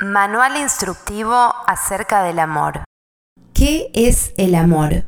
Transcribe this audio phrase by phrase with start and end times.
[0.00, 1.34] Manual instructivo
[1.66, 2.84] acerca del amor.
[3.52, 5.06] ¿Qué es el amor?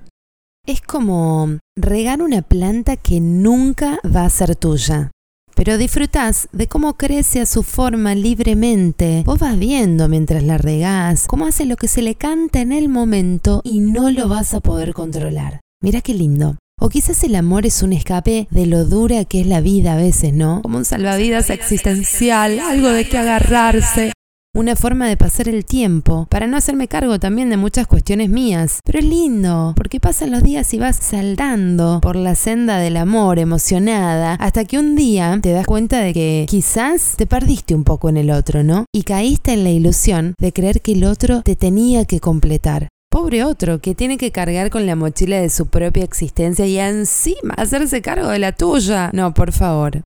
[0.67, 5.13] Es como regar una planta que nunca va a ser tuya.
[5.55, 9.23] Pero disfrutás de cómo crece a su forma libremente.
[9.25, 12.89] Vos vas viendo mientras la regás, cómo hace lo que se le canta en el
[12.89, 15.61] momento y no lo vas a poder controlar.
[15.81, 16.57] Mira qué lindo.
[16.81, 19.97] O quizás el amor es un escape de lo dura que es la vida a
[19.97, 20.63] veces, ¿no?
[20.63, 24.13] Como un salvavidas existencial, algo de que agarrarse
[24.53, 28.81] una forma de pasar el tiempo, para no hacerme cargo también de muchas cuestiones mías.
[28.85, 33.39] Pero es lindo, porque pasan los días y vas saltando por la senda del amor,
[33.39, 38.09] emocionada, hasta que un día te das cuenta de que quizás te perdiste un poco
[38.09, 38.87] en el otro, ¿no?
[38.93, 42.89] Y caíste en la ilusión de creer que el otro te tenía que completar.
[43.09, 47.55] Pobre otro, que tiene que cargar con la mochila de su propia existencia y encima
[47.57, 49.11] hacerse cargo de la tuya.
[49.13, 50.03] No, por favor.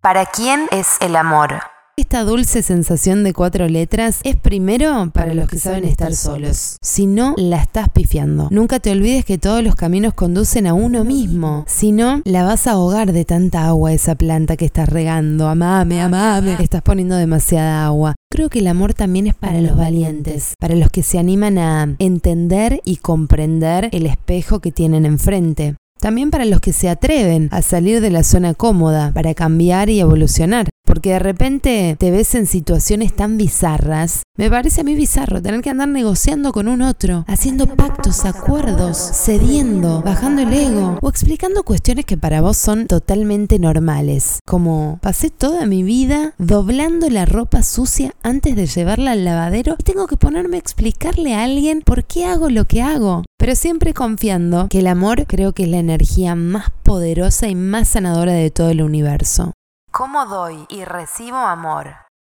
[0.00, 1.60] ¿Para quién es el amor?
[1.98, 6.76] Esta dulce sensación de cuatro letras es primero para los que saben estar solos.
[6.80, 8.46] Si no, la estás pifiando.
[8.52, 11.64] Nunca te olvides que todos los caminos conducen a uno mismo.
[11.66, 15.48] Si no, la vas a ahogar de tanta agua esa planta que estás regando.
[15.48, 16.56] Amame, amame.
[16.60, 18.14] Estás poniendo demasiada agua.
[18.30, 21.96] Creo que el amor también es para los valientes, para los que se animan a
[21.98, 25.74] entender y comprender el espejo que tienen enfrente.
[25.98, 29.98] También para los que se atreven a salir de la zona cómoda, para cambiar y
[29.98, 34.22] evolucionar porque de repente te ves en situaciones tan bizarras.
[34.38, 38.96] Me parece a mí bizarro tener que andar negociando con un otro, haciendo pactos, acuerdos,
[38.96, 45.28] cediendo, bajando el ego o explicando cuestiones que para vos son totalmente normales, como pasé
[45.28, 50.16] toda mi vida doblando la ropa sucia antes de llevarla al lavadero y tengo que
[50.16, 54.78] ponerme a explicarle a alguien por qué hago lo que hago, pero siempre confiando que
[54.78, 58.80] el amor creo que es la energía más poderosa y más sanadora de todo el
[58.80, 59.52] universo.
[59.98, 61.88] ¿Cómo doy y recibo amor?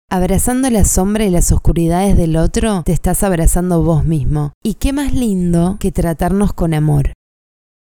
[0.08, 4.52] Abrazando la sombra y las oscuridades del otro, te estás abrazando vos mismo.
[4.62, 7.12] Y qué más lindo que tratarnos con amor.